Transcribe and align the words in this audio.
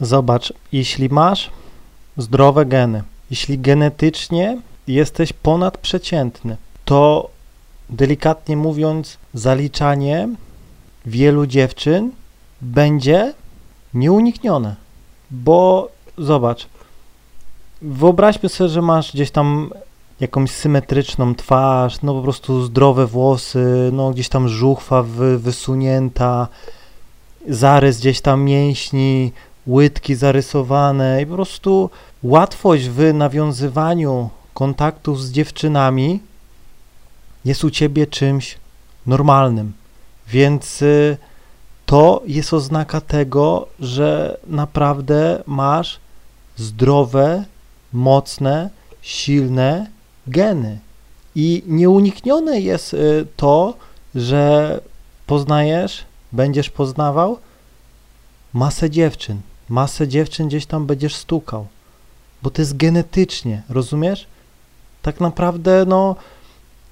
Zobacz, 0.00 0.52
jeśli 0.72 1.08
masz 1.08 1.50
zdrowe 2.16 2.66
geny, 2.66 3.02
jeśli 3.30 3.58
genetycznie 3.58 4.60
jesteś 4.86 5.32
ponadprzeciętny, 5.32 6.56
to 6.84 7.30
delikatnie 7.90 8.56
mówiąc, 8.56 9.18
zaliczanie 9.34 10.28
wielu 11.06 11.46
dziewczyn 11.46 12.10
będzie 12.60 13.34
nieuniknione. 13.94 14.76
Bo 15.30 15.88
zobacz, 16.18 16.66
wyobraźmy 17.82 18.48
sobie, 18.48 18.70
że 18.70 18.82
masz 18.82 19.12
gdzieś 19.12 19.30
tam 19.30 19.70
jakąś 20.20 20.50
symetryczną 20.50 21.34
twarz, 21.34 22.02
no 22.02 22.14
po 22.14 22.22
prostu 22.22 22.62
zdrowe 22.62 23.06
włosy, 23.06 23.90
no 23.92 24.10
gdzieś 24.10 24.28
tam 24.28 24.48
żuchwa 24.48 25.02
wy, 25.02 25.38
wysunięta, 25.38 26.48
zarys 27.48 27.98
gdzieś 27.98 28.20
tam 28.20 28.42
mięśni, 28.42 29.32
łydki 29.68 30.14
zarysowane 30.14 31.22
i 31.22 31.26
po 31.26 31.34
prostu 31.34 31.90
łatwość 32.22 32.88
w 32.88 33.14
nawiązywaniu 33.14 34.30
kontaktów 34.54 35.22
z 35.22 35.32
dziewczynami 35.32 36.20
jest 37.44 37.64
u 37.64 37.70
ciebie 37.70 38.06
czymś 38.06 38.58
normalnym. 39.06 39.72
Więc 40.28 40.82
y, 40.82 41.16
to 41.86 42.22
jest 42.26 42.54
oznaka 42.54 43.00
tego, 43.00 43.66
że 43.80 44.38
naprawdę 44.46 45.42
masz 45.46 46.00
zdrowe, 46.56 47.44
mocne, 47.92 48.70
silne 49.02 49.86
geny. 50.26 50.78
I 51.34 51.62
nieuniknione 51.66 52.60
jest 52.60 52.94
y, 52.94 53.26
to, 53.36 53.74
że 54.14 54.80
poznajesz, 55.26 56.04
będziesz 56.32 56.70
poznawał 56.70 57.38
masę 58.52 58.90
dziewczyn. 58.90 59.40
Masę 59.68 60.08
dziewczyn 60.08 60.48
gdzieś 60.48 60.66
tam 60.66 60.86
będziesz 60.86 61.14
stukał, 61.14 61.66
bo 62.42 62.50
to 62.50 62.62
jest 62.62 62.76
genetycznie, 62.76 63.62
rozumiesz? 63.68 64.26
Tak 65.02 65.20
naprawdę, 65.20 65.84
no, 65.88 66.16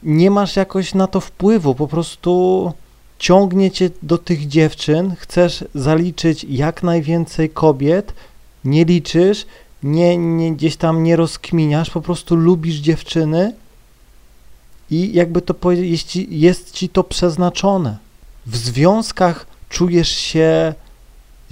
nie 0.03 0.31
masz 0.31 0.57
jakoś 0.57 0.95
na 0.95 1.07
to 1.07 1.21
wpływu, 1.21 1.75
po 1.75 1.89
prostu 1.89 2.73
ciągnie 3.19 3.71
cię 3.71 3.91
do 4.03 4.19
tych 4.19 4.49
dziewczyn, 4.49 5.15
chcesz 5.19 5.65
zaliczyć 5.75 6.47
jak 6.49 6.83
najwięcej 6.83 7.51
kobiet, 7.51 8.15
nie 8.65 8.85
liczysz, 8.85 9.47
nie, 9.83 10.17
nie, 10.17 10.53
gdzieś 10.53 10.77
tam 10.77 11.03
nie 11.03 11.17
rozkminiasz, 11.17 11.91
po 11.91 12.01
prostu 12.01 12.37
lubisz 12.37 12.77
dziewczyny 12.77 13.55
i 14.91 15.13
jakby 15.13 15.43
to 15.43 15.55
powiedzieć, 15.55 16.17
jest 16.17 16.73
ci, 16.73 16.89
to 16.89 17.05
przeznaczone. 17.05 17.97
W 18.47 18.57
związkach 18.57 19.47
czujesz 19.69 20.09
się 20.09 20.75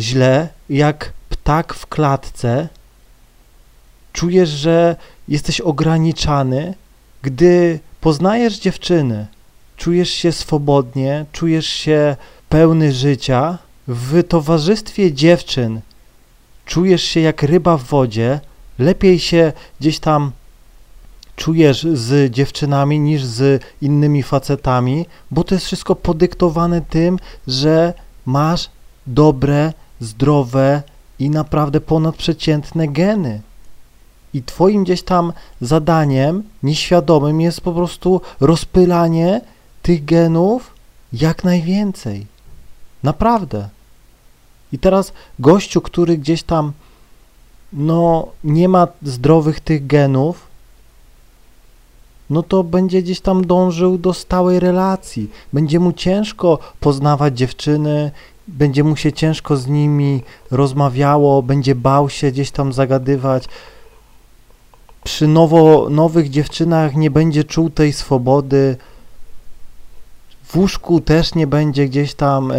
źle, 0.00 0.48
jak 0.70 1.12
ptak 1.28 1.74
w 1.74 1.86
klatce, 1.86 2.68
czujesz, 4.12 4.48
że 4.48 4.96
jesteś 5.28 5.60
ograniczany, 5.60 6.74
gdy 7.22 7.80
poznajesz 8.00 8.58
dziewczyny, 8.58 9.26
czujesz 9.76 10.10
się 10.10 10.32
swobodnie, 10.32 11.26
czujesz 11.32 11.66
się 11.66 12.16
pełny 12.48 12.92
życia, 12.92 13.58
w 13.88 14.22
towarzystwie 14.28 15.12
dziewczyn 15.12 15.80
czujesz 16.66 17.02
się 17.02 17.20
jak 17.20 17.42
ryba 17.42 17.76
w 17.76 17.84
wodzie, 17.84 18.40
lepiej 18.78 19.18
się 19.18 19.52
gdzieś 19.80 19.98
tam 19.98 20.32
czujesz 21.36 21.86
z 21.92 22.32
dziewczynami 22.32 23.00
niż 23.00 23.24
z 23.24 23.62
innymi 23.82 24.22
facetami, 24.22 25.06
bo 25.30 25.44
to 25.44 25.54
jest 25.54 25.66
wszystko 25.66 25.94
podyktowane 25.94 26.80
tym, 26.80 27.18
że 27.46 27.94
masz 28.26 28.70
dobre, 29.06 29.72
zdrowe 30.04 30.82
i 31.18 31.30
naprawdę 31.30 31.80
ponadprzeciętne 31.80 32.88
geny. 32.88 33.40
I 34.34 34.42
twoim 34.42 34.84
gdzieś 34.84 35.02
tam 35.02 35.32
zadaniem 35.60 36.42
nieświadomym 36.62 37.40
jest 37.40 37.60
po 37.60 37.72
prostu 37.72 38.20
rozpylanie 38.40 39.40
tych 39.82 40.04
genów 40.04 40.74
jak 41.12 41.44
najwięcej. 41.44 42.26
Naprawdę. 43.02 43.68
I 44.72 44.78
teraz 44.78 45.12
gościu, 45.38 45.80
który 45.80 46.18
gdzieś 46.18 46.42
tam 46.42 46.72
no 47.72 48.28
nie 48.44 48.68
ma 48.68 48.88
zdrowych 49.02 49.60
tych 49.60 49.86
genów, 49.86 50.46
no 52.30 52.42
to 52.42 52.64
będzie 52.64 53.02
gdzieś 53.02 53.20
tam 53.20 53.46
dążył 53.46 53.98
do 53.98 54.12
stałej 54.12 54.60
relacji. 54.60 55.30
Będzie 55.52 55.80
mu 55.80 55.92
ciężko 55.92 56.58
poznawać 56.80 57.38
dziewczyny, 57.38 58.10
będzie 58.48 58.84
mu 58.84 58.96
się 58.96 59.12
ciężko 59.12 59.56
z 59.56 59.66
nimi 59.66 60.22
rozmawiało, 60.50 61.42
będzie 61.42 61.74
bał 61.74 62.10
się 62.10 62.32
gdzieś 62.32 62.50
tam 62.50 62.72
zagadywać. 62.72 63.44
Przy 65.04 65.26
nowo, 65.26 65.90
nowych 65.90 66.30
dziewczynach 66.30 66.94
nie 66.94 67.10
będzie 67.10 67.44
czuł 67.44 67.70
tej 67.70 67.92
swobody. 67.92 68.76
W 70.44 70.56
łóżku 70.56 71.00
też 71.00 71.34
nie 71.34 71.46
będzie 71.46 71.86
gdzieś 71.86 72.14
tam 72.14 72.50
e, 72.52 72.54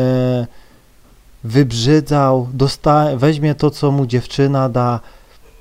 wybrzydzał, 1.43 2.47
dosta- 2.53 3.17
weźmie 3.17 3.55
to, 3.55 3.71
co 3.71 3.91
mu 3.91 4.05
dziewczyna 4.05 4.69
da, 4.69 4.99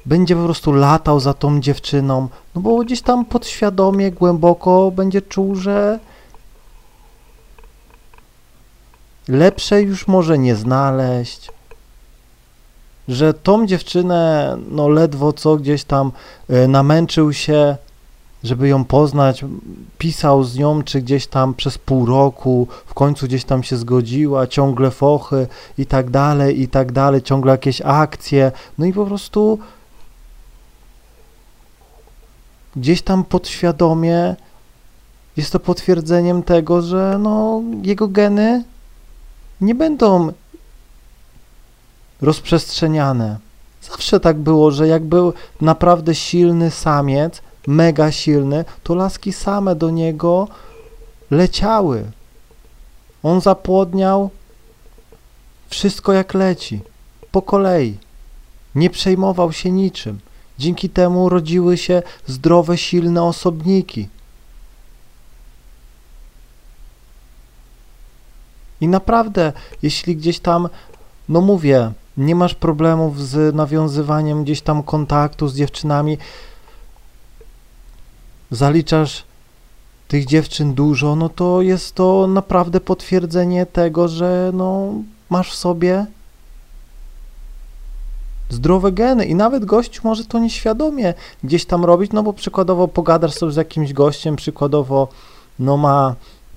będzie 0.06 0.36
po 0.36 0.44
prostu 0.44 0.72
latał 0.72 1.20
za 1.20 1.34
tą 1.34 1.60
dziewczyną, 1.60 2.28
no 2.54 2.60
bo 2.60 2.78
gdzieś 2.78 3.02
tam 3.02 3.24
podświadomie, 3.24 4.12
głęboko 4.12 4.90
będzie 4.90 5.22
czuł, 5.22 5.54
że 5.56 5.98
lepszej 9.28 9.86
już 9.86 10.08
może 10.08 10.38
nie 10.38 10.56
znaleźć, 10.56 11.50
że 13.08 13.34
tą 13.34 13.66
dziewczynę, 13.66 14.56
no 14.70 14.88
ledwo 14.88 15.32
co 15.32 15.56
gdzieś 15.56 15.84
tam 15.84 16.12
y, 16.50 16.68
namęczył 16.68 17.32
się, 17.32 17.76
żeby 18.44 18.68
ją 18.68 18.84
poznać, 18.84 19.44
pisał 19.98 20.44
z 20.44 20.56
nią, 20.56 20.82
czy 20.82 21.02
gdzieś 21.02 21.26
tam 21.26 21.54
przez 21.54 21.78
pół 21.78 22.06
roku, 22.06 22.68
w 22.86 22.94
końcu 22.94 23.26
gdzieś 23.26 23.44
tam 23.44 23.62
się 23.62 23.76
zgodziła, 23.76 24.46
ciągle 24.46 24.90
fochy 24.90 25.46
i 25.78 25.86
tak 25.86 26.10
dalej, 26.10 26.60
i 26.60 26.68
tak 26.68 26.92
dalej, 26.92 27.22
ciągle 27.22 27.52
jakieś 27.52 27.82
akcje, 27.84 28.52
no 28.78 28.86
i 28.86 28.92
po 28.92 29.06
prostu 29.06 29.58
gdzieś 32.76 33.02
tam 33.02 33.24
podświadomie 33.24 34.36
jest 35.36 35.52
to 35.52 35.60
potwierdzeniem 35.60 36.42
tego, 36.42 36.82
że 36.82 37.18
no, 37.18 37.62
jego 37.82 38.08
geny 38.08 38.64
nie 39.60 39.74
będą 39.74 40.32
rozprzestrzeniane. 42.22 43.38
Zawsze 43.82 44.20
tak 44.20 44.38
było, 44.38 44.70
że 44.70 44.88
jak 44.88 45.04
był 45.04 45.32
naprawdę 45.60 46.14
silny 46.14 46.70
samiec, 46.70 47.42
mega 47.66 48.12
silny, 48.12 48.64
to 48.82 48.94
laski 48.94 49.32
same 49.32 49.74
do 49.74 49.90
niego 49.90 50.48
leciały. 51.30 52.04
On 53.22 53.40
zapłodniał 53.40 54.30
wszystko 55.68 56.12
jak 56.12 56.34
leci, 56.34 56.80
po 57.32 57.42
kolei. 57.42 57.98
Nie 58.74 58.90
przejmował 58.90 59.52
się 59.52 59.70
niczym. 59.70 60.18
Dzięki 60.58 60.90
temu 60.90 61.28
rodziły 61.28 61.76
się 61.76 62.02
zdrowe, 62.26 62.78
silne 62.78 63.22
osobniki. 63.22 64.08
I 68.80 68.88
naprawdę, 68.88 69.52
jeśli 69.82 70.16
gdzieś 70.16 70.38
tam, 70.38 70.68
no 71.28 71.40
mówię, 71.40 71.92
nie 72.16 72.34
masz 72.34 72.54
problemów 72.54 73.22
z 73.22 73.54
nawiązywaniem 73.54 74.44
gdzieś 74.44 74.60
tam 74.60 74.82
kontaktu 74.82 75.48
z 75.48 75.56
dziewczynami, 75.56 76.18
zaliczasz 78.50 79.24
tych 80.08 80.26
dziewczyn 80.26 80.74
dużo, 80.74 81.16
no 81.16 81.28
to 81.28 81.62
jest 81.62 81.94
to 81.94 82.26
naprawdę 82.26 82.80
potwierdzenie 82.80 83.66
tego, 83.66 84.08
że 84.08 84.50
no, 84.54 84.92
masz 85.30 85.50
w 85.50 85.54
sobie 85.54 86.06
zdrowe 88.50 88.92
geny 88.92 89.24
i 89.24 89.34
nawet 89.34 89.64
gość 89.64 90.04
może 90.04 90.24
to 90.24 90.38
nieświadomie 90.38 91.14
gdzieś 91.44 91.64
tam 91.64 91.84
robić, 91.84 92.12
no 92.12 92.22
bo 92.22 92.32
przykładowo 92.32 92.88
pogadasz 92.88 93.32
sobie 93.32 93.52
z 93.52 93.56
jakimś 93.56 93.92
gościem, 93.92 94.36
przykładowo 94.36 95.08
no 95.58 95.76
ma 95.76 96.14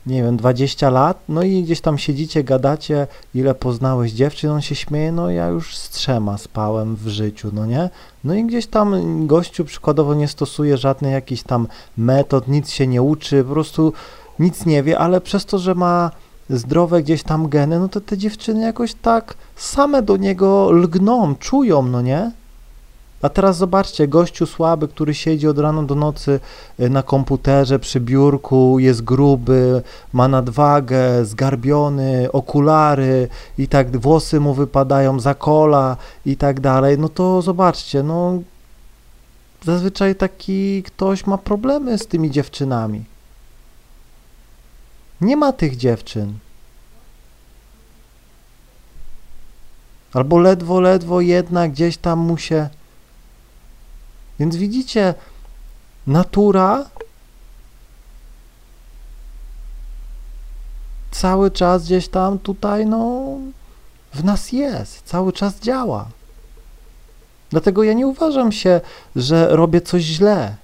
nie 0.07 0.23
wiem, 0.23 0.37
20 0.37 0.89
lat, 0.89 1.19
no 1.29 1.43
i 1.43 1.63
gdzieś 1.63 1.81
tam 1.81 1.97
siedzicie, 1.97 2.43
gadacie, 2.43 3.07
ile 3.35 3.55
poznałeś 3.55 4.11
dziewczyn, 4.11 4.49
on 4.49 4.61
się 4.61 4.75
śmieje, 4.75 5.11
no 5.11 5.29
ja 5.29 5.47
już 5.47 5.77
z 5.77 5.89
trzema 5.89 6.37
spałem 6.37 6.95
w 6.95 7.07
życiu, 7.07 7.49
no 7.53 7.65
nie? 7.65 7.89
No 8.23 8.33
i 8.33 8.45
gdzieś 8.45 8.67
tam 8.67 9.27
gościu 9.27 9.65
przykładowo 9.65 10.13
nie 10.13 10.27
stosuje 10.27 10.77
żadnych 10.77 11.11
jakichś 11.11 11.43
tam 11.43 11.67
metod, 11.97 12.47
nic 12.47 12.71
się 12.71 12.87
nie 12.87 13.01
uczy, 13.01 13.43
po 13.43 13.53
prostu 13.53 13.93
nic 14.39 14.65
nie 14.65 14.83
wie, 14.83 14.99
ale 14.99 15.21
przez 15.21 15.45
to, 15.45 15.59
że 15.59 15.75
ma 15.75 16.11
zdrowe 16.49 17.03
gdzieś 17.03 17.23
tam 17.23 17.49
geny, 17.49 17.79
no 17.79 17.87
to 17.87 18.01
te 18.01 18.17
dziewczyny 18.17 18.61
jakoś 18.61 18.93
tak 18.93 19.35
same 19.55 20.01
do 20.01 20.17
niego 20.17 20.71
lgną, 20.71 21.35
czują, 21.35 21.83
no 21.83 22.01
nie? 22.01 22.31
A 23.21 23.29
teraz 23.29 23.57
zobaczcie, 23.57 24.07
gościu 24.07 24.45
słaby, 24.45 24.87
który 24.87 25.13
siedzi 25.13 25.47
od 25.47 25.59
rana 25.59 25.83
do 25.83 25.95
nocy 25.95 26.39
y, 26.79 26.89
na 26.89 27.03
komputerze 27.03 27.79
przy 27.79 27.99
biurku, 27.99 28.79
jest 28.79 29.03
gruby, 29.03 29.81
ma 30.13 30.27
nadwagę, 30.27 31.25
zgarbiony, 31.25 32.31
okulary 32.31 33.27
i 33.57 33.67
tak 33.67 33.97
włosy 33.97 34.39
mu 34.39 34.53
wypadają 34.53 35.19
za 35.19 35.35
kola 35.35 35.97
i 36.25 36.37
tak 36.37 36.59
dalej. 36.59 36.99
No 36.99 37.09
to 37.09 37.41
zobaczcie, 37.41 38.03
no 38.03 38.39
zazwyczaj 39.63 40.15
taki 40.15 40.83
ktoś 40.83 41.25
ma 41.25 41.37
problemy 41.37 41.97
z 41.97 42.07
tymi 42.07 42.31
dziewczynami. 42.31 43.16
Nie 45.21 45.37
ma 45.37 45.53
tych 45.53 45.77
dziewczyn. 45.77 46.37
Albo 50.13 50.37
ledwo, 50.37 50.79
ledwo 50.81 51.21
jedna 51.21 51.67
gdzieś 51.67 51.97
tam 51.97 52.19
mu 52.19 52.37
się. 52.37 52.69
Więc 54.39 54.55
widzicie, 54.55 55.13
natura 56.07 56.85
cały 61.11 61.51
czas 61.51 61.83
gdzieś 61.83 62.07
tam 62.07 62.39
tutaj, 62.39 62.85
no, 62.85 63.23
w 64.13 64.23
nas 64.23 64.51
jest, 64.51 65.01
cały 65.05 65.33
czas 65.33 65.59
działa. 65.59 66.07
Dlatego 67.49 67.83
ja 67.83 67.93
nie 67.93 68.07
uważam 68.07 68.51
się, 68.51 68.81
że 69.15 69.47
robię 69.55 69.81
coś 69.81 70.03
źle, 70.03 70.55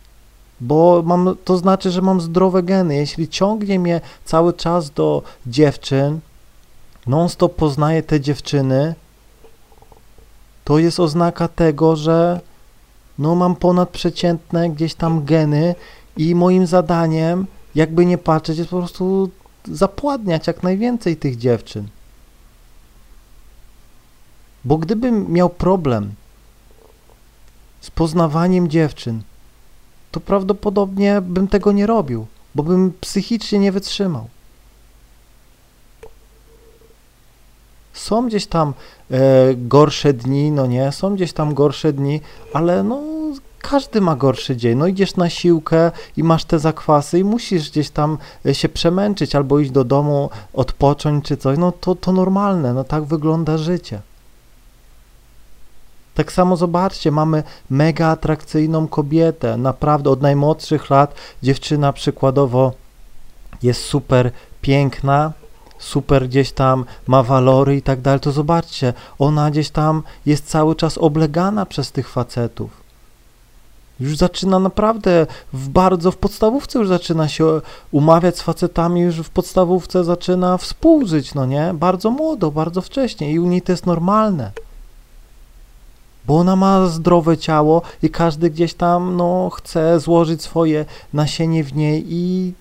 bo 0.63 1.03
mam, 1.05 1.35
to 1.45 1.57
znaczy, 1.57 1.91
że 1.91 2.01
mam 2.01 2.21
zdrowe 2.21 2.63
geny. 2.63 2.95
Jeśli 2.95 3.29
ciągnie 3.29 3.79
mnie 3.79 4.01
cały 4.25 4.53
czas 4.53 4.89
do 4.89 5.23
dziewczyn, 5.47 6.19
non-stop 7.07 7.55
poznaję 7.55 8.03
te 8.03 8.21
dziewczyny, 8.21 8.95
to 10.63 10.79
jest 10.79 10.99
oznaka 10.99 11.47
tego, 11.47 11.95
że 11.95 12.39
no 13.19 13.35
mam 13.35 13.55
ponadprzeciętne 13.55 14.69
gdzieś 14.69 14.95
tam 14.95 15.25
geny 15.25 15.75
i 16.17 16.35
moim 16.35 16.67
zadaniem, 16.67 17.47
jakby 17.75 18.05
nie 18.05 18.17
patrzeć, 18.17 18.57
jest 18.57 18.69
po 18.69 18.77
prostu 18.77 19.29
zapładniać 19.65 20.47
jak 20.47 20.63
najwięcej 20.63 21.17
tych 21.17 21.37
dziewczyn. 21.37 21.87
Bo 24.65 24.77
gdybym 24.77 25.31
miał 25.31 25.49
problem 25.49 26.13
z 27.81 27.91
poznawaniem 27.91 28.67
dziewczyn, 28.67 29.21
to 30.13 30.19
prawdopodobnie 30.19 31.21
bym 31.21 31.47
tego 31.47 31.71
nie 31.71 31.87
robił, 31.87 32.25
bo 32.55 32.63
bym 32.63 32.93
psychicznie 33.01 33.59
nie 33.59 33.71
wytrzymał. 33.71 34.27
Są 37.93 38.27
gdzieś 38.27 38.47
tam 38.47 38.73
e, 39.11 39.19
gorsze 39.55 40.13
dni, 40.13 40.51
no 40.51 40.65
nie, 40.65 40.91
są 40.91 41.15
gdzieś 41.15 41.33
tam 41.33 41.53
gorsze 41.53 41.93
dni, 41.93 42.21
ale 42.53 42.83
no 42.83 43.01
każdy 43.61 44.01
ma 44.01 44.15
gorszy 44.15 44.57
dzień. 44.57 44.77
No 44.77 44.87
idziesz 44.87 45.15
na 45.15 45.29
siłkę 45.29 45.91
i 46.17 46.23
masz 46.23 46.45
te 46.45 46.59
zakwasy 46.59 47.19
i 47.19 47.23
musisz 47.23 47.71
gdzieś 47.71 47.89
tam 47.89 48.17
e, 48.45 48.55
się 48.55 48.69
przemęczyć 48.69 49.35
albo 49.35 49.59
iść 49.59 49.71
do 49.71 49.83
domu, 49.83 50.29
odpocząć 50.53 51.25
czy 51.25 51.37
coś. 51.37 51.57
No 51.57 51.71
to, 51.71 51.95
to 51.95 52.11
normalne, 52.11 52.73
no 52.73 52.83
tak 52.83 53.03
wygląda 53.03 53.57
życie. 53.57 54.01
Tak 56.13 56.31
samo 56.31 56.57
zobaczcie, 56.57 57.11
mamy 57.11 57.43
mega 57.69 58.07
atrakcyjną 58.07 58.87
kobietę, 58.87 59.57
naprawdę 59.57 60.09
od 60.09 60.21
najmłodszych 60.21 60.89
lat 60.89 61.15
dziewczyna 61.43 61.93
przykładowo 61.93 62.71
jest 63.63 63.81
super 63.81 64.31
piękna, 64.61 65.31
super 65.79 66.27
gdzieś 66.27 66.51
tam 66.51 66.85
ma 67.07 67.23
walory 67.23 67.75
i 67.75 67.81
tak 67.81 68.01
dalej, 68.01 68.19
to 68.19 68.31
zobaczcie, 68.31 68.93
ona 69.19 69.51
gdzieś 69.51 69.69
tam 69.69 70.03
jest 70.25 70.49
cały 70.49 70.75
czas 70.75 70.97
oblegana 70.97 71.65
przez 71.65 71.91
tych 71.91 72.09
facetów. 72.09 72.83
Już 73.99 74.17
zaczyna 74.17 74.59
naprawdę 74.59 75.27
w 75.53 75.69
bardzo, 75.69 76.11
w 76.11 76.17
podstawówce 76.17 76.79
już 76.79 76.87
zaczyna 76.87 77.27
się 77.27 77.61
umawiać 77.91 78.37
z 78.37 78.41
facetami, 78.41 79.01
już 79.01 79.15
w 79.15 79.29
podstawówce 79.29 80.03
zaczyna 80.03 80.57
współżyć, 80.57 81.33
no 81.33 81.45
nie? 81.45 81.71
Bardzo 81.73 82.11
młodo, 82.11 82.51
bardzo 82.51 82.81
wcześnie 82.81 83.31
i 83.31 83.39
u 83.39 83.45
niej 83.45 83.61
to 83.61 83.71
jest 83.71 83.85
normalne. 83.85 84.51
Bo 86.27 86.37
ona 86.37 86.55
ma 86.55 86.87
zdrowe 86.87 87.37
ciało 87.37 87.81
i 88.03 88.09
każdy 88.09 88.49
gdzieś 88.49 88.73
tam, 88.73 89.17
no, 89.17 89.49
chce 89.49 89.99
złożyć 89.99 90.41
swoje 90.41 90.85
nasienie 91.13 91.63
w 91.63 91.75
niej 91.75 92.05
i 92.07 92.53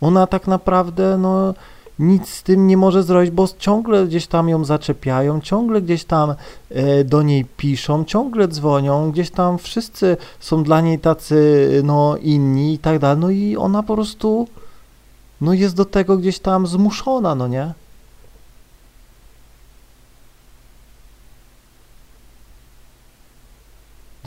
ona 0.00 0.26
tak 0.26 0.46
naprawdę 0.46 1.18
no, 1.18 1.54
nic 1.98 2.28
z 2.28 2.42
tym 2.42 2.66
nie 2.66 2.76
może 2.76 3.02
zrobić, 3.02 3.30
bo 3.30 3.48
ciągle 3.58 4.06
gdzieś 4.06 4.26
tam 4.26 4.48
ją 4.48 4.64
zaczepiają, 4.64 5.40
ciągle 5.40 5.82
gdzieś 5.82 6.04
tam 6.04 6.34
e, 6.70 7.04
do 7.04 7.22
niej 7.22 7.44
piszą, 7.44 8.04
ciągle 8.04 8.48
dzwonią, 8.48 9.10
gdzieś 9.12 9.30
tam 9.30 9.58
wszyscy 9.58 10.16
są 10.40 10.62
dla 10.62 10.80
niej 10.80 10.98
tacy 10.98 11.70
no, 11.84 12.16
inni 12.16 12.74
i 12.74 12.78
tak 12.78 12.98
dalej. 12.98 13.20
No 13.20 13.30
i 13.30 13.56
ona 13.56 13.82
po 13.82 13.94
prostu 13.94 14.48
no, 15.40 15.52
jest 15.52 15.76
do 15.76 15.84
tego 15.84 16.16
gdzieś 16.16 16.38
tam 16.38 16.66
zmuszona, 16.66 17.34
no 17.34 17.48
nie? 17.48 17.72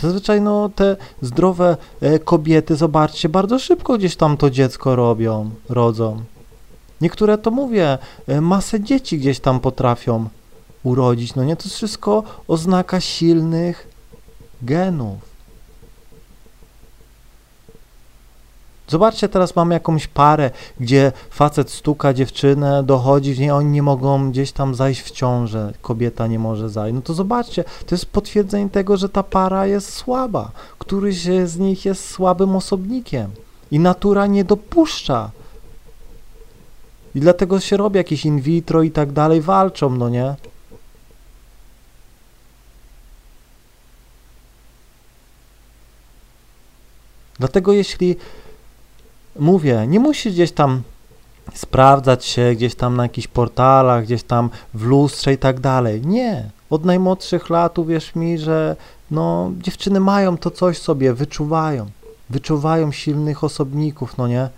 Zazwyczaj 0.04 0.42
no, 0.42 0.70
te 0.70 0.98
zdrowe 1.22 1.78
e, 2.02 2.20
kobiety, 2.20 2.76
zobaczcie, 2.76 3.30
bardzo 3.30 3.60
szybko 3.60 3.98
gdzieś 3.98 4.16
tam 4.16 4.38
to 4.38 4.50
dziecko 4.50 4.96
robią, 4.96 5.50
rodzą. 5.70 6.24
Niektóre 7.02 7.38
to 7.38 7.52
mówię, 7.52 7.98
e, 8.28 8.42
masę 8.42 8.82
dzieci 8.82 9.18
gdzieś 9.18 9.40
tam 9.40 9.60
potrafią 9.60 10.30
urodzić. 10.84 11.36
No 11.36 11.44
nie, 11.44 11.56
to 11.56 11.64
jest 11.64 11.76
wszystko 11.76 12.24
oznaka 12.48 13.02
silnych 13.02 13.88
genów. 14.62 15.33
Zobaczcie, 18.94 19.30
teraz 19.30 19.56
mamy 19.56 19.74
jakąś 19.74 20.08
parę, 20.08 20.52
gdzie 20.80 21.12
facet 21.30 21.72
stuka 21.72 22.14
dziewczynę, 22.14 22.84
dochodzi 22.84 23.34
w 23.34 23.40
niej, 23.40 23.52
oni 23.52 23.70
nie 23.72 23.84
mogą 23.84 24.32
gdzieś 24.32 24.52
tam 24.52 24.76
zajść 24.76 25.02
w 25.02 25.12
ciążę, 25.12 25.74
kobieta 25.82 26.28
nie 26.28 26.40
może 26.40 26.70
zajść. 26.70 26.96
No 26.96 27.02
to 27.02 27.14
zobaczcie, 27.14 27.64
to 27.64 27.96
jest 27.96 28.06
potwierdzenie 28.06 28.70
tego, 28.70 28.98
że 28.98 29.10
ta 29.10 29.24
para 29.24 29.68
jest 29.68 29.94
słaba. 29.94 30.52
Któryś 30.80 31.18
z 31.46 31.58
nich 31.58 31.86
jest 31.86 32.10
słabym 32.10 32.56
osobnikiem 32.56 33.32
i 33.72 33.80
natura 33.80 34.28
nie 34.28 34.44
dopuszcza. 34.44 35.32
I 37.16 37.20
dlatego 37.20 37.60
się 37.60 37.78
robi 37.78 37.98
jakieś 37.98 38.26
in 38.26 38.42
vitro 38.42 38.84
i 38.84 38.92
tak 38.92 39.12
dalej, 39.12 39.42
walczą, 39.42 39.90
no 39.90 40.10
nie? 40.10 40.36
Dlatego 47.40 47.74
jeśli 47.74 48.16
mówię, 49.40 49.86
nie 49.88 50.00
musisz 50.00 50.34
gdzieś 50.34 50.52
tam 50.52 50.82
sprawdzać 51.54 52.26
się 52.26 52.54
gdzieś 52.56 52.76
tam 52.76 52.96
na 52.96 53.04
jakichś 53.04 53.28
portalach, 53.28 54.04
gdzieś 54.04 54.24
tam 54.24 54.50
w 54.74 54.84
lustrze 54.84 55.34
i 55.34 55.38
tak 55.38 55.60
dalej. 55.60 56.02
Nie. 56.06 56.50
Od 56.70 56.86
najmłodszych 56.86 57.50
lat 57.50 57.80
uwierz 57.80 58.16
mi, 58.16 58.38
że 58.38 58.76
no, 59.12 59.52
dziewczyny 59.58 60.00
mają 60.00 60.38
to 60.38 60.52
coś 60.52 60.78
sobie, 60.78 61.14
wyczuwają. 61.14 61.90
Wyczuwają 62.30 62.92
silnych 62.92 63.44
osobników, 63.44 64.18
no 64.18 64.28
nie? 64.28 64.50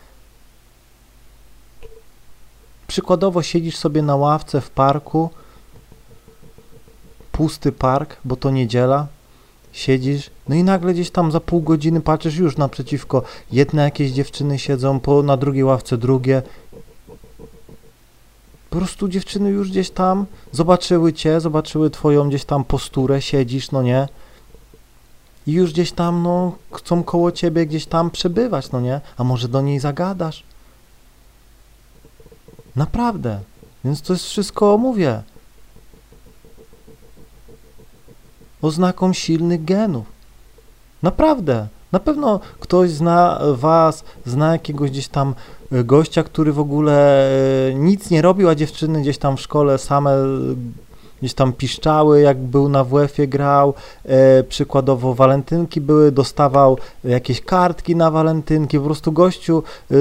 Przykładowo 2.88 3.43
siedzisz 3.43 3.77
sobie 3.77 4.01
na 4.01 4.15
ławce 4.15 4.61
w 4.61 4.69
parku, 4.69 5.29
pusty 7.31 7.71
park, 7.71 8.17
bo 8.25 8.35
to 8.35 8.50
niedziela, 8.50 9.07
siedzisz, 9.75 10.29
no 10.50 10.55
i 10.55 10.63
nagle 10.63 10.94
gdzieś 10.94 11.12
tam 11.12 11.32
za 11.32 11.39
pół 11.39 11.62
godziny 11.62 12.01
patrzysz 12.01 12.38
już 12.38 12.58
naprzeciwko, 12.58 13.24
jedne 13.51 13.84
jakieś 13.84 14.12
dziewczyny 14.12 14.60
siedzą, 14.60 15.00
po, 15.00 15.24
na 15.24 15.38
drugiej 15.38 15.63
ławce 15.63 15.98
drugie. 15.98 16.41
Po 18.70 18.77
prostu 18.77 19.08
dziewczyny 19.08 19.50
już 19.50 19.72
gdzieś 19.72 19.89
tam 19.89 20.25
zobaczyły 20.51 21.13
cię, 21.13 21.41
zobaczyły 21.41 21.89
twoją 21.89 22.29
gdzieś 22.29 22.46
tam 22.46 22.63
posturę, 22.63 23.22
siedzisz, 23.22 23.72
no 23.72 23.84
nie? 23.84 24.08
I 25.48 25.51
już 25.51 25.72
gdzieś 25.72 25.91
tam, 25.91 26.24
no, 26.24 26.55
chcą 26.72 27.03
koło 27.03 27.32
ciebie 27.32 27.65
gdzieś 27.65 27.86
tam 27.86 28.12
przebywać, 28.12 28.72
no 28.72 28.82
nie? 28.82 29.01
A 29.17 29.24
może 29.24 29.48
do 29.48 29.62
niej 29.62 29.79
zagadasz? 29.79 30.44
Naprawdę. 32.75 33.39
Więc 33.86 34.01
to 34.01 34.13
jest 34.13 34.25
wszystko, 34.25 34.77
mówię, 34.77 35.24
oznaką 38.62 39.13
silnych 39.13 39.65
genów. 39.65 40.05
Naprawdę. 41.03 41.67
Na 41.91 42.00
pewno 42.00 42.39
ktoś 42.59 42.91
zna 42.91 43.39
was, 43.53 44.03
zna 44.25 44.51
jakiegoś 44.51 44.91
gdzieś 44.91 45.07
tam 45.07 45.35
e, 45.71 45.83
gościa, 45.83 46.24
który 46.24 46.53
w 46.53 46.59
ogóle 46.59 47.27
e, 47.69 47.74
nic 47.74 48.09
nie 48.09 48.21
robił, 48.21 48.50
a 48.50 48.55
dziewczyny 48.55 49.01
gdzieś 49.01 49.17
tam 49.17 49.38
w 49.38 49.41
szkole 49.41 49.77
same 49.77 50.12
gdzieś 51.25 51.34
tam 51.34 51.53
piszczały, 51.53 52.22
jak 52.22 52.38
był 52.38 52.70
na 52.70 52.84
WF-ie 52.84 53.27
grał, 53.27 53.74
e, 54.05 54.44
przykładowo 54.44 55.13
walentynki 55.13 55.82
były, 55.82 56.12
dostawał 56.12 56.77
jakieś 57.03 57.41
kartki 57.41 57.96
na 57.96 58.12
walentynki, 58.12 58.79
po 58.79 58.86
prostu 58.86 59.12
gościu 59.12 59.63
e, 59.91 59.96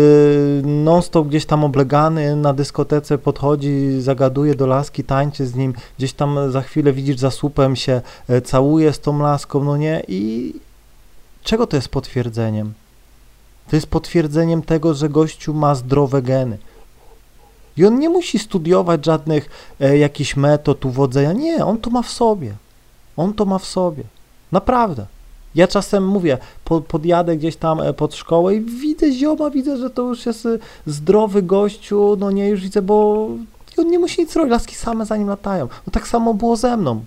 non-stop 0.63 1.29
gdzieś 1.29 1.47
tam 1.47 1.65
oblegany 1.65 2.37
na 2.37 2.53
dyskotece 2.53 3.19
podchodzi, 3.19 4.01
zagaduje 4.01 4.55
do 4.55 4.67
laski, 4.67 5.05
tańczy 5.05 5.47
z 5.47 5.55
nim, 5.55 5.75
gdzieś 5.99 6.13
tam 6.13 6.51
za 6.51 6.63
chwilę 6.63 6.93
widzisz 6.93 7.19
za 7.19 7.31
słupem 7.31 7.77
się 7.77 8.01
e, 8.29 8.41
całuje 8.41 8.93
z 8.93 9.01
tą 9.01 9.19
laską, 9.19 9.65
no 9.65 9.77
nie? 9.77 10.03
I 10.09 10.53
czego 11.43 11.67
to 11.67 11.77
jest 11.77 11.89
potwierdzeniem? 11.89 12.73
To 13.71 13.77
jest 13.77 13.87
potwierdzeniem 13.87 14.63
tego, 14.63 14.95
że 14.95 15.09
gościu 15.09 15.55
ma 15.55 15.75
zdrowe 15.75 16.23
geny. 16.23 16.59
I 17.77 17.87
on 17.87 17.99
nie 17.99 18.09
musi 18.09 18.39
studiować 18.39 19.05
żadnych 19.05 19.51
e, 19.81 19.99
jakichś 19.99 20.37
metod 20.37 20.85
uwodzenia. 20.85 21.33
Nie, 21.33 21.65
on 21.65 21.79
to 21.79 21.91
ma 21.91 22.03
w 22.03 22.11
sobie. 22.11 22.55
On 23.17 23.35
to 23.35 23.45
ma 23.45 23.59
w 23.59 23.67
sobie. 23.67 24.03
Naprawdę. 24.53 25.07
Ja 25.55 25.69
czasem 25.69 26.07
mówię, 26.07 26.39
po, 26.65 26.81
podjadę 26.81 27.37
gdzieś 27.37 27.57
tam 27.57 27.81
e, 27.81 27.93
pod 27.93 28.15
szkołę 28.15 28.55
i 28.55 28.61
widzę 28.61 29.13
zioma, 29.13 29.51
widzę, 29.51 29.77
że 29.77 29.91
to 29.91 30.03
już 30.03 30.27
jest 30.27 30.47
e, 30.47 30.59
zdrowy 30.87 31.43
gościu, 31.43 32.17
no 32.19 32.31
nie, 32.31 32.49
już 32.49 32.61
widzę, 32.61 32.83
bo 32.83 33.29
on 33.79 33.91
nie 33.91 33.99
musi 33.99 34.21
nic 34.21 34.37
robić, 34.37 34.51
laski 34.51 34.75
same 34.75 35.07
za 35.07 35.17
nim 35.17 35.29
latają. 35.29 35.69
No 35.87 35.91
tak 35.93 36.09
samo 36.09 36.35
było 36.35 36.57
ze 36.57 36.77
mną. 36.77 37.05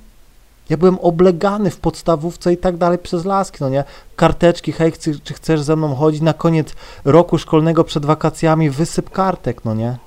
Ja 0.69 0.77
byłem 0.77 0.99
oblegany 0.99 1.71
w 1.71 1.77
podstawówce 1.77 2.53
i 2.53 2.57
tak 2.57 2.77
dalej 2.77 2.97
przez 2.97 3.25
laski, 3.25 3.57
no 3.61 3.69
nie? 3.69 3.83
Karteczki, 4.15 4.71
hej, 4.71 4.93
czy 5.23 5.33
chcesz 5.33 5.61
ze 5.61 5.75
mną 5.75 5.95
chodzić? 5.95 6.21
Na 6.21 6.33
koniec 6.33 6.73
roku 7.05 7.37
szkolnego 7.37 7.83
przed 7.83 8.05
wakacjami 8.05 8.69
wysyp 8.69 9.09
kartek, 9.09 9.65
no 9.65 9.73
nie? 9.73 9.97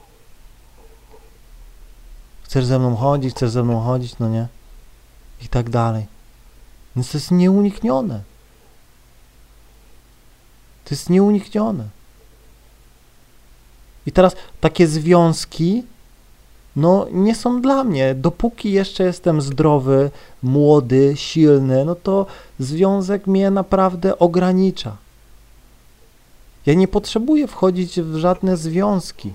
Chcesz 2.50 2.64
ze 2.64 2.78
mną 2.78 2.96
chodzić, 2.96 3.34
chcesz 3.34 3.50
ze 3.50 3.62
mną 3.62 3.80
chodzić, 3.80 4.18
no 4.18 4.28
nie? 4.28 4.46
I 5.44 5.48
tak 5.48 5.70
dalej. 5.70 6.06
Więc 6.96 7.10
to 7.10 7.18
jest 7.18 7.30
nieuniknione. 7.30 8.20
To 10.84 10.90
jest 10.90 11.10
nieuniknione. 11.10 11.84
I 14.06 14.12
teraz 14.12 14.36
takie 14.60 14.86
związki, 14.86 15.82
no 16.76 17.06
nie 17.12 17.34
są 17.34 17.62
dla 17.62 17.84
mnie. 17.84 18.14
Dopóki 18.14 18.72
jeszcze 18.72 19.04
jestem 19.04 19.40
zdrowy, 19.40 20.10
młody, 20.42 21.12
silny, 21.16 21.84
no 21.84 21.94
to 21.94 22.26
związek 22.58 23.26
mnie 23.26 23.50
naprawdę 23.50 24.18
ogranicza. 24.18 24.96
Ja 26.66 26.74
nie 26.74 26.88
potrzebuję 26.88 27.46
wchodzić 27.46 28.00
w 28.00 28.16
żadne 28.16 28.56
związki. 28.56 29.32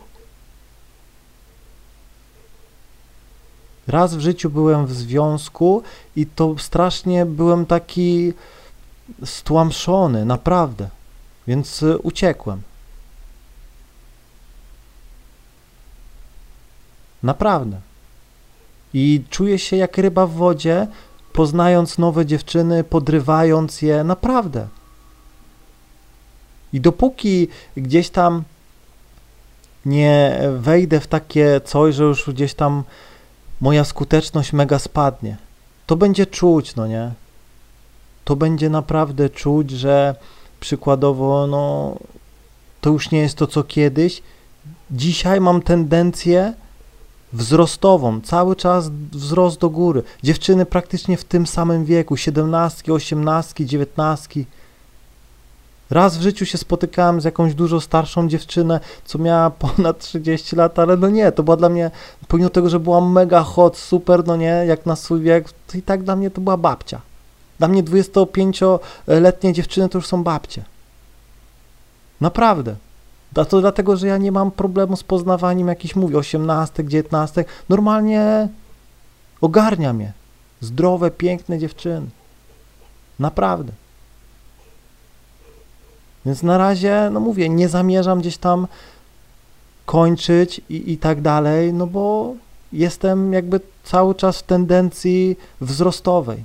Raz 3.88 4.16
w 4.16 4.20
życiu 4.20 4.50
byłem 4.50 4.86
w 4.86 4.94
związku 4.94 5.84
i 6.16 6.26
to 6.26 6.56
strasznie 6.58 7.26
byłem 7.26 7.66
taki 7.66 8.34
stłamszony, 9.26 10.26
naprawdę. 10.26 10.90
Więc 11.48 11.84
y, 11.84 11.98
uciekłem. 11.98 12.62
Naprawdę. 17.24 17.82
I 18.94 19.24
czuję 19.30 19.60
się 19.60 19.78
jak 19.78 19.98
ryba 19.98 20.28
w 20.28 20.32
wodzie, 20.32 20.88
poznając 21.34 21.98
nowe 21.98 22.26
dziewczyny, 22.26 22.84
podrywając 22.84 23.82
je, 23.82 24.04
naprawdę. 24.04 24.68
I 26.74 26.82
dopóki 26.82 27.48
gdzieś 27.78 28.10
tam 28.10 28.44
nie 29.86 30.40
wejdę 30.58 31.00
w 31.00 31.08
takie 31.08 31.62
coś, 31.66 31.96
że 31.96 32.04
już 32.04 32.30
gdzieś 32.30 32.54
tam 32.54 32.84
moja 33.62 33.84
skuteczność 33.84 34.54
mega 34.54 34.80
spadnie. 34.80 35.38
To 35.86 35.96
będzie 35.96 36.26
czuć, 36.26 36.76
no 36.76 36.88
nie? 36.88 37.12
To 38.26 38.36
będzie 38.36 38.70
naprawdę 38.70 39.30
czuć, 39.30 39.72
że 39.72 40.16
przykładowo, 40.60 41.48
no, 41.48 41.96
to 42.82 42.90
już 42.90 43.12
nie 43.12 43.20
jest 43.20 43.38
to, 43.38 43.48
co 43.48 43.64
kiedyś. 43.64 44.22
Dzisiaj 44.92 45.42
mam 45.42 45.62
tendencję 45.62 46.54
wzrostową, 47.34 48.22
cały 48.22 48.56
czas 48.56 48.90
wzrost 49.12 49.60
do 49.60 49.70
góry. 49.70 50.04
Dziewczyny 50.24 50.66
praktycznie 50.66 51.18
w 51.18 51.24
tym 51.24 51.48
samym 51.48 51.86
wieku, 51.86 52.18
17, 52.18 52.94
18, 52.94 53.66
19. 53.66 54.44
Raz 55.90 56.18
w 56.18 56.22
życiu 56.22 56.46
się 56.46 56.58
spotykałem 56.58 57.22
z 57.22 57.24
jakąś 57.24 57.54
dużo 57.54 57.82
starszą 57.82 58.28
dziewczynę, 58.28 58.80
co 59.06 59.20
miała 59.20 59.50
ponad 59.76 60.00
30 60.00 60.56
lat, 60.56 60.80
ale 60.80 60.98
no 60.98 61.10
nie, 61.10 61.32
to 61.32 61.44
była 61.44 61.58
dla 61.58 61.70
mnie, 61.70 61.92
pomimo 62.28 62.50
tego, 62.50 62.70
że 62.70 62.80
była 62.80 63.02
mega 63.02 63.44
hot, 63.44 63.78
super, 63.78 64.28
no 64.28 64.36
nie, 64.36 64.64
jak 64.68 64.86
na 64.86 64.96
swój 64.96 65.22
wiek, 65.22 65.52
to 65.68 65.78
i 65.78 65.82
tak 65.82 66.04
dla 66.04 66.16
mnie 66.16 66.32
to 66.32 66.42
była 66.42 66.58
babcia. 66.58 67.02
Dla 67.60 67.68
mnie 67.68 67.84
25-letnie 67.84 69.54
dziewczyny 69.54 69.90
to 69.90 69.98
już 69.98 70.08
są 70.08 70.24
babcie. 70.24 70.64
Naprawdę. 72.22 72.76
A 73.36 73.46
to 73.46 73.62
dlatego, 73.62 73.98
że 73.98 74.08
ja 74.08 74.18
nie 74.18 74.32
mam 74.32 74.52
problemu 74.52 74.96
z 74.96 75.04
poznawaniem 75.04 75.68
jakichś, 75.68 75.96
mówię, 75.96 76.18
18, 76.18 76.84
19. 76.88 77.46
Normalnie 77.70 78.50
ogarnia 79.42 79.94
mnie. 79.94 80.14
Zdrowe, 80.62 81.12
piękne 81.12 81.60
dziewczyny. 81.60 82.08
Naprawdę. 83.20 83.72
Więc 86.26 86.44
na 86.44 86.58
razie, 86.58 87.10
no 87.12 87.20
mówię, 87.20 87.50
nie 87.50 87.70
zamierzam 87.70 88.20
gdzieś 88.20 88.38
tam 88.38 88.68
kończyć 89.86 90.62
i, 90.70 90.92
i 90.92 90.98
tak 90.98 91.22
dalej, 91.22 91.74
no 91.74 91.88
bo 91.88 92.34
jestem 92.74 93.34
jakby 93.34 93.60
cały 93.84 94.16
czas 94.16 94.40
w 94.40 94.44
tendencji 94.44 95.38
wzrostowej. 95.62 96.44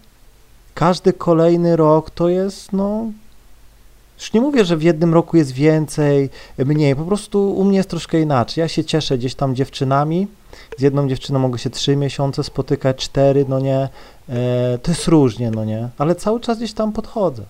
Każdy 0.75 1.13
kolejny 1.13 1.77
rok 1.77 2.11
to 2.11 2.29
jest, 2.29 2.73
no, 2.73 3.05
już 4.19 4.33
nie 4.33 4.41
mówię, 4.41 4.65
że 4.65 4.77
w 4.77 4.83
jednym 4.83 5.15
roku 5.15 5.37
jest 5.37 5.53
więcej, 5.53 6.31
mniej, 6.59 6.97
po 6.97 7.05
prostu 7.05 7.55
u 7.57 7.65
mnie 7.65 7.77
jest 7.77 7.91
troszkę 7.91 8.21
inaczej. 8.21 8.63
Ja 8.63 8.69
się 8.69 8.85
cieszę 8.85 9.19
gdzieś 9.19 9.35
tam 9.35 9.55
dziewczynami, 9.55 10.27
z 10.79 10.83
jedną 10.83 11.09
dziewczyną 11.09 11.39
mogę 11.39 11.59
się 11.59 11.71
trzy 11.71 11.97
miesiące 11.97 12.45
spotykać, 12.45 12.97
cztery, 12.97 13.45
no 13.49 13.61
nie, 13.61 13.89
e, 14.29 14.79
to 14.83 14.91
jest 14.91 15.09
różnie, 15.09 15.51
no 15.51 15.65
nie, 15.65 15.89
ale 15.99 16.15
cały 16.15 16.41
czas 16.41 16.59
gdzieś 16.59 16.73
tam 16.73 16.93
podchodzę. 16.93 17.43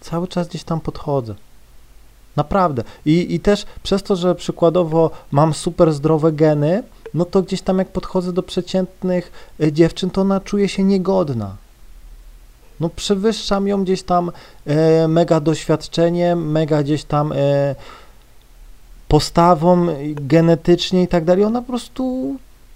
Cały 0.00 0.28
czas 0.28 0.48
gdzieś 0.48 0.64
tam 0.64 0.80
podchodzę. 0.80 1.34
Naprawdę. 2.36 2.84
I, 3.06 3.34
I 3.34 3.40
też 3.40 3.66
przez 3.82 4.02
to, 4.02 4.16
że 4.16 4.34
przykładowo 4.34 5.10
mam 5.30 5.54
super 5.54 5.92
zdrowe 5.92 6.32
geny, 6.32 6.82
no 7.14 7.24
to 7.24 7.42
gdzieś 7.42 7.62
tam 7.62 7.78
jak 7.78 7.88
podchodzę 7.88 8.32
do 8.32 8.42
przeciętnych 8.42 9.32
e, 9.60 9.72
dziewczyn, 9.72 10.10
to 10.10 10.20
ona 10.20 10.40
czuje 10.40 10.68
się 10.68 10.84
niegodna. 10.84 11.56
No 12.80 12.88
przewyższam 12.88 13.68
ją 13.68 13.84
gdzieś 13.84 14.02
tam 14.02 14.30
e, 14.66 15.08
mega 15.08 15.40
doświadczeniem, 15.40 16.50
mega 16.50 16.82
gdzieś 16.82 17.04
tam 17.04 17.32
e, 17.32 17.74
postawą 19.08 19.86
genetycznie 20.14 21.02
i 21.02 21.08
tak 21.08 21.24
dalej. 21.24 21.44
Ona 21.44 21.60
po 21.60 21.68
prostu 21.68 22.34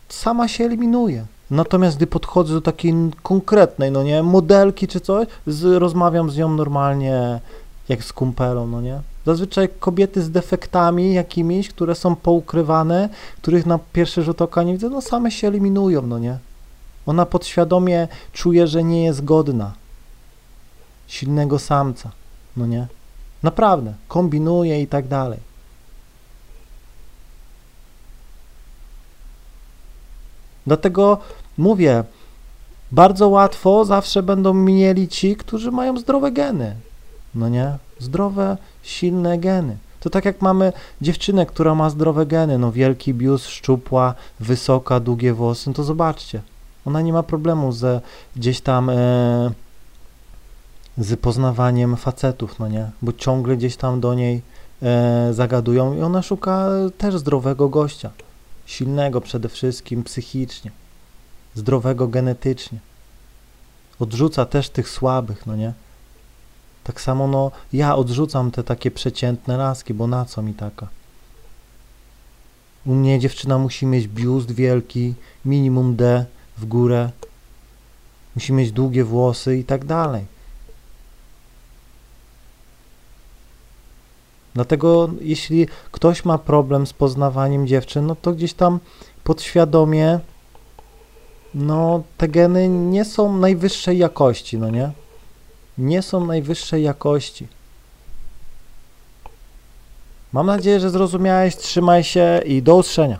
sama 0.09 0.49
się 0.49 0.64
eliminuje. 0.64 1.26
Natomiast 1.51 1.97
gdy 1.97 2.07
podchodzę 2.07 2.55
do 2.55 2.61
takiej 2.61 2.95
konkretnej, 3.23 3.91
no 3.91 4.03
nie, 4.03 4.23
modelki 4.23 4.89
czy 4.89 5.01
coś, 5.01 5.27
z, 5.47 5.79
rozmawiam 5.79 6.31
z 6.31 6.37
nią 6.37 6.53
normalnie 6.53 7.41
jak 7.89 8.05
z 8.05 8.13
kumpelą, 8.13 8.67
no 8.67 8.81
nie. 8.81 9.01
Zazwyczaj 9.27 9.69
kobiety 9.81 10.23
z 10.23 10.31
defektami 10.31 11.15
jakimiś, 11.15 11.69
które 11.69 11.95
są 11.95 12.17
poukrywane, 12.17 13.09
których 13.43 13.67
na 13.67 13.79
pierwszy 13.93 14.23
rzut 14.23 14.43
oka 14.43 14.63
nie 14.63 14.73
widzę, 14.73 14.91
no 14.91 15.01
same 15.01 15.31
się 15.31 15.49
eliminują, 15.49 16.03
no 16.03 16.19
nie. 16.19 16.39
Ona 17.07 17.27
podświadomie 17.27 18.09
czuje, 18.33 18.67
że 18.67 18.85
nie 18.85 19.05
jest 19.05 19.25
godna 19.25 19.73
silnego 21.07 21.59
samca, 21.59 22.11
no 22.57 22.67
nie. 22.67 22.87
Naprawdę, 23.43 23.95
kombinuje 24.09 24.83
i 24.83 24.87
tak 24.87 25.09
dalej. 25.09 25.39
Dlatego 30.66 31.18
mówię, 31.59 32.04
bardzo 32.92 33.28
łatwo 33.28 33.85
zawsze 33.85 34.23
będą 34.23 34.54
mieli 34.54 35.09
ci, 35.09 35.37
którzy 35.37 35.71
mają 35.71 35.99
zdrowe 35.99 36.33
geny. 36.33 36.76
No 37.35 37.49
nie? 37.49 37.78
Zdrowe, 37.99 38.56
silne 38.83 39.38
geny. 39.38 39.76
To 40.00 40.11
tak 40.11 40.25
jak 40.25 40.42
mamy 40.42 40.73
dziewczynę, 41.00 41.47
która 41.47 41.75
ma 41.75 41.90
zdrowe 41.90 42.26
geny, 42.26 42.59
no 42.59 42.73
wielki 42.73 43.14
biust, 43.14 43.47
szczupła, 43.47 44.14
wysoka, 44.40 45.00
długie 45.00 45.35
włosy, 45.35 45.71
no 45.71 45.75
to 45.75 45.85
zobaczcie. 45.85 46.40
Ona 46.87 47.00
nie 47.00 47.12
ma 47.12 47.23
problemu 47.23 47.73
ze 47.73 48.00
gdzieś 48.37 48.61
tam 48.61 48.90
e, 48.90 48.94
z 50.99 51.21
poznawaniem 51.21 51.97
facetów, 51.97 52.59
no 52.59 52.68
nie? 52.68 52.90
Bo 53.02 53.12
ciągle 53.12 53.56
gdzieś 53.56 53.76
tam 53.76 54.00
do 54.00 54.14
niej 54.14 54.42
e, 54.83 55.28
zagadują 55.33 55.94
i 55.94 56.00
ona 56.00 56.23
szuka 56.23 56.68
też 56.99 57.16
zdrowego 57.18 57.68
gościa 57.68 58.11
silnego 58.66 59.21
przede 59.21 59.49
wszystkim 59.49 60.04
psychicznie, 60.04 60.71
zdrowego 61.54 62.09
genetycznie. 62.09 62.78
Odrzuca 63.99 64.47
też 64.47 64.68
tych 64.68 64.88
słabych, 64.88 65.47
no 65.47 65.56
nie? 65.56 65.73
Tak 66.85 67.00
samo, 67.00 67.26
no, 67.28 67.50
ja 67.73 67.97
odrzucam 67.97 68.50
te 68.50 68.64
takie 68.64 68.90
przeciętne 68.90 69.56
laski, 69.56 69.94
bo 69.94 70.06
na 70.06 70.25
co 70.25 70.42
mi 70.42 70.54
taka? 70.54 70.88
U 72.87 72.94
mnie 72.94 73.18
dziewczyna 73.18 73.59
musi 73.59 73.87
mieć 73.87 74.09
biust 74.09 74.50
wielki, 74.52 75.14
minimum 75.44 75.97
D, 75.97 76.26
w 76.59 76.66
górę, 76.66 77.11
musi 78.35 78.52
mieć 78.52 78.73
długie 78.73 79.04
włosy 79.04 79.59
i 79.59 79.64
tak 79.64 79.85
dalej. 79.85 80.34
Dlatego 84.54 85.11
jeśli 85.20 85.66
ktoś 85.92 86.25
ma 86.25 86.38
problem 86.38 86.87
z 86.87 86.92
poznawaniem 86.92 87.66
dziewczyn, 87.66 88.06
no 88.06 88.16
to 88.23 88.32
gdzieś 88.32 88.54
tam 88.54 88.78
podświadomie 89.25 90.20
no 91.54 92.02
te 92.16 92.28
geny 92.28 92.68
nie 92.68 93.04
są 93.04 93.38
najwyższej 93.38 93.99
jakości, 93.99 94.58
no 94.58 94.70
nie? 94.70 94.90
Nie 95.78 96.02
są 96.02 96.26
najwyższej 96.26 96.82
jakości. 96.82 97.49
Mam 100.32 100.46
nadzieję, 100.46 100.80
że 100.80 100.90
zrozumiałeś. 100.90 101.56
Trzymaj 101.56 102.04
się 102.04 102.40
i 102.46 102.62
do 102.62 102.76
usłyszenia. 102.76 103.18